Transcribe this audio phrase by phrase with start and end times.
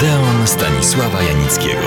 [0.00, 1.86] Odeon Stanisława Janickiego.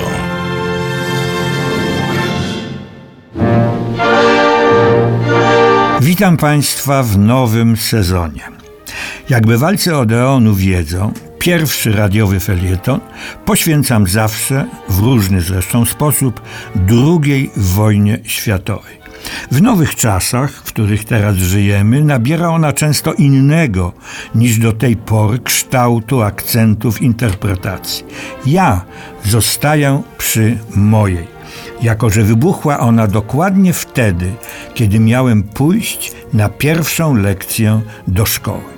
[6.01, 8.41] Witam Państwa w nowym sezonie.
[9.29, 12.99] Jak bywalcy Odeonu wiedzą, pierwszy radiowy felieton
[13.45, 16.41] poświęcam zawsze, w różny zresztą sposób,
[16.89, 19.02] II wojnie światowej.
[19.51, 23.93] W nowych czasach, w których teraz żyjemy, nabiera ona często innego
[24.35, 28.05] niż do tej pory kształtu, akcentów, interpretacji.
[28.45, 28.85] Ja
[29.25, 31.27] zostaję przy mojej,
[31.81, 34.31] jako że wybuchła ona dokładnie wtedy,
[34.73, 38.73] kiedy miałem pójść na pierwszą lekcję do szkoły.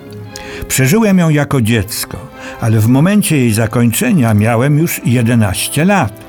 [0.68, 2.18] Przeżyłem ją jako dziecko,
[2.60, 6.25] ale w momencie jej zakończenia miałem już 11 lat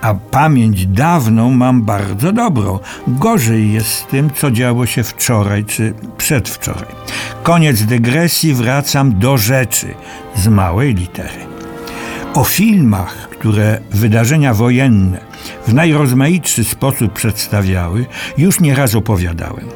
[0.00, 2.78] a pamięć dawną mam bardzo dobrą.
[3.08, 6.94] Gorzej jest z tym, co działo się wczoraj czy przedwczoraj.
[7.42, 9.94] Koniec dygresji, wracam do rzeczy
[10.34, 11.48] z małej litery.
[12.34, 15.20] O filmach, które wydarzenia wojenne
[15.66, 18.06] w najrozmaitszy sposób przedstawiały,
[18.38, 19.68] już nieraz opowiadałem.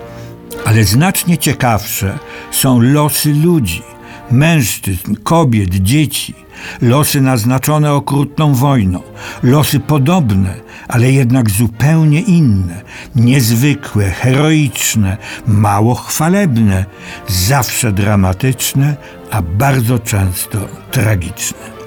[0.65, 2.19] Ale znacznie ciekawsze
[2.51, 3.83] są losy ludzi,
[4.31, 6.35] mężczyzn, kobiet, dzieci,
[6.81, 9.03] losy naznaczone okrutną wojną,
[9.43, 10.55] losy podobne,
[10.89, 12.83] ale jednak zupełnie inne,
[13.17, 16.85] niezwykłe, heroiczne, mało chwalebne,
[17.29, 18.97] zawsze dramatyczne,
[19.31, 20.59] a bardzo często
[20.91, 21.82] tragiczne.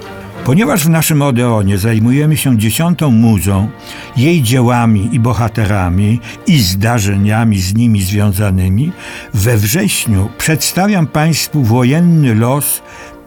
[0.45, 3.69] Ponieważ w naszym Odeonie zajmujemy się dziesiątą muzą,
[4.17, 8.91] jej dziełami i bohaterami i zdarzeniami z nimi związanymi,
[9.33, 12.81] we wrześniu przedstawiam Państwu wojenny los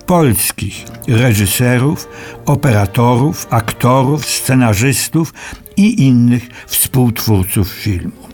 [0.07, 2.09] polskich reżyserów,
[2.47, 5.35] operatorów, aktorów, scenarzystów
[5.77, 8.29] i innych współtwórców filmu.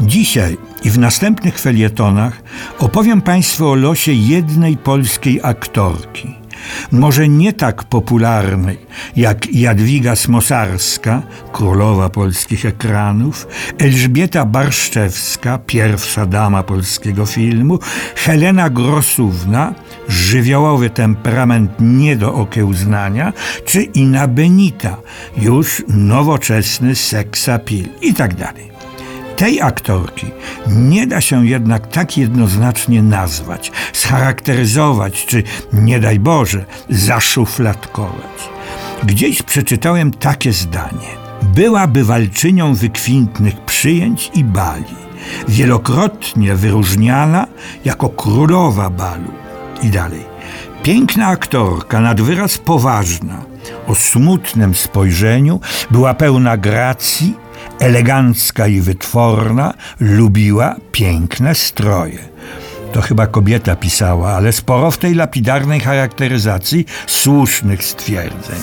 [0.00, 2.42] Dzisiaj i w następnych felietonach
[2.78, 6.36] opowiem Państwu o losie jednej polskiej aktorki–
[6.92, 8.78] może nie tak popularnej
[9.16, 13.46] jak Jadwiga Smosarska, królowa polskich ekranów,
[13.78, 17.78] Elżbieta Barszczewska, pierwsza dama polskiego filmu,
[18.16, 19.74] Helena Grosówna,
[20.08, 23.32] żywiołowy temperament nie do okiełznania,
[23.64, 24.96] czy Ina Benita,
[25.36, 28.75] już nowoczesny seksapil i tak dalej.
[29.36, 30.26] Tej aktorki
[30.66, 35.42] nie da się jednak tak jednoznacznie nazwać, scharakteryzować, czy
[35.72, 38.50] nie daj Boże, zaszufladkować.
[39.04, 41.08] Gdzieś przeczytałem takie zdanie.
[41.42, 44.94] Była bywalczynią wykwintnych przyjęć i bali,
[45.48, 47.46] wielokrotnie wyróżniana
[47.84, 49.30] jako królowa balu.
[49.82, 50.24] I dalej.
[50.82, 53.42] Piękna aktorka, nad wyraz poważna,
[53.86, 55.60] o smutnym spojrzeniu,
[55.90, 57.45] była pełna gracji
[57.80, 62.18] elegancka i wytworna, lubiła piękne stroje.
[62.92, 68.58] To chyba kobieta pisała, ale sporo w tej lapidarnej charakteryzacji słusznych stwierdzeń.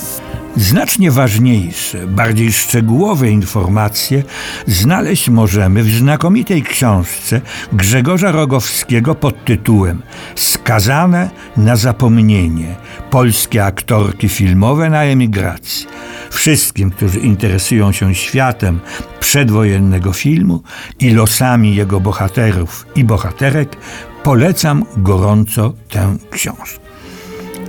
[0.58, 4.24] Znacznie ważniejsze, bardziej szczegółowe informacje
[4.68, 7.42] znaleźć możemy w znakomitej książce
[7.74, 10.02] Grzegorza Rogowskiego pod tytułem
[10.36, 12.76] Skazane na zapomnienie
[13.10, 15.88] polskie aktorki filmowe na emigracji.
[16.30, 18.80] Wszystkim, którzy interesują się światem
[19.20, 20.64] przedwojennego filmu
[21.00, 23.76] i losami jego bohaterów i bohaterek,
[24.24, 26.80] polecam gorąco tę książkę.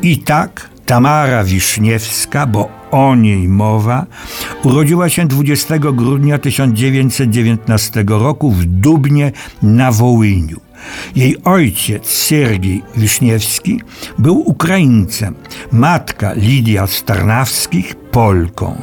[0.03, 4.07] I tak Tamara Wiszniewska, bo o niej mowa,
[4.63, 10.61] urodziła się 20 grudnia 1919 roku w Dubnie na Wołyniu.
[11.17, 13.81] Jej ojciec, Siergiej Wiszniewski,
[14.19, 15.35] był Ukraińcem,
[15.73, 18.77] matka Lidia Starnawskich Polką.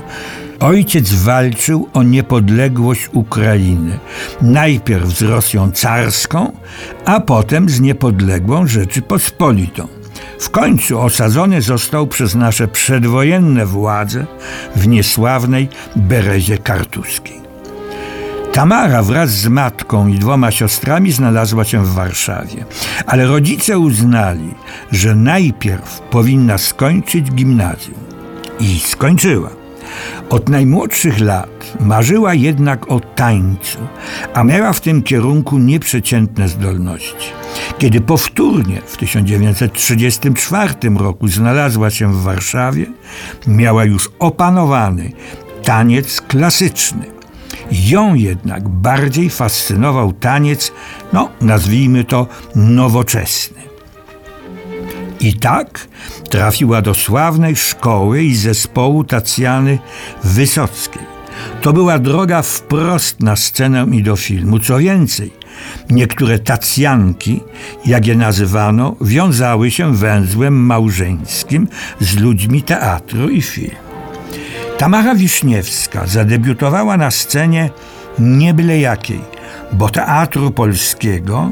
[0.59, 3.99] Ojciec walczył o niepodległość Ukrainy.
[4.41, 6.51] Najpierw z Rosją carską,
[7.05, 10.00] a potem z niepodległą Rzeczypospolitą.
[10.39, 14.25] W końcu osadzony został przez nasze przedwojenne władze
[14.75, 17.41] w niesławnej Berezie Kartuskiej.
[18.53, 22.65] Tamara wraz z matką i dwoma siostrami znalazła się w Warszawie,
[23.05, 24.53] ale rodzice uznali,
[24.91, 27.99] że najpierw powinna skończyć gimnazjum.
[28.59, 29.60] I skończyła.
[30.29, 33.77] Od najmłodszych lat marzyła jednak o tańcu,
[34.33, 37.31] a miała w tym kierunku nieprzeciętne zdolności.
[37.77, 42.85] Kiedy powtórnie w 1934 roku znalazła się w Warszawie,
[43.47, 45.11] miała już opanowany
[45.63, 47.05] taniec klasyczny.
[47.71, 50.71] Ją jednak bardziej fascynował taniec,
[51.13, 53.70] no nazwijmy to nowoczesny.
[55.21, 55.87] I tak
[56.29, 59.79] trafiła do sławnej szkoły i zespołu Tacjany
[60.23, 61.11] Wysockiej.
[61.61, 64.59] To była droga wprost na scenę i do filmu.
[64.59, 65.41] Co więcej,
[65.89, 67.41] Niektóre tacjanki,
[67.85, 71.67] jak je nazywano, wiązały się węzłem małżeńskim
[71.99, 73.75] z ludźmi teatru i filmu.
[74.77, 77.69] Tamara Wiśniewska zadebiutowała na scenie
[78.19, 79.21] nie byle jakiej,
[79.73, 81.51] bo teatru polskiego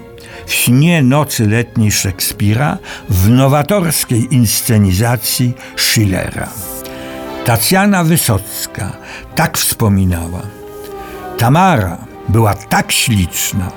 [0.50, 2.78] śnie nocy letniej Szekspira
[3.10, 6.50] w nowatorskiej inscenizacji Schillera.
[7.46, 8.92] Tacjana Wysocka
[9.36, 10.42] tak wspominała.
[11.38, 11.98] Tamara
[12.30, 13.72] była tak śliczna,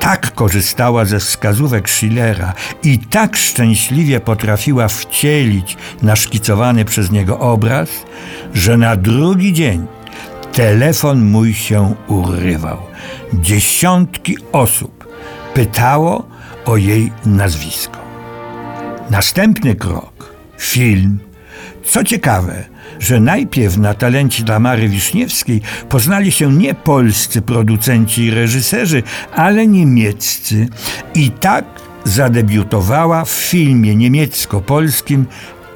[0.00, 2.52] tak korzystała ze wskazówek Schillera
[2.82, 7.88] i tak szczęśliwie potrafiła wcielić naszkicowany przez niego obraz,
[8.54, 9.86] że na drugi dzień
[10.52, 12.78] telefon mój się urywał.
[13.32, 14.93] Dziesiątki osób
[15.54, 16.26] pytało
[16.64, 17.98] o jej nazwisko.
[19.10, 21.18] Następny krok film.
[21.84, 22.64] Co ciekawe,
[22.98, 29.02] że najpierw na talencie Tamary Wiszniewskiej poznali się nie polscy producenci i reżyserzy,
[29.34, 30.68] ale niemieccy.
[31.14, 31.64] I tak
[32.04, 35.26] zadebiutowała w filmie niemiecko-polskim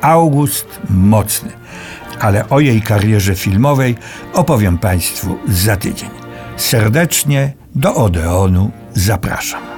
[0.01, 1.51] August Mocny.
[2.21, 3.97] Ale o jej karierze filmowej
[4.33, 6.11] opowiem Państwu za tydzień.
[6.57, 9.78] Serdecznie do Odeonu zapraszam.